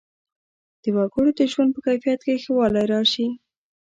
[0.81, 3.27] د وګړو د ژوند په کیفیت کې ښه والی راشي.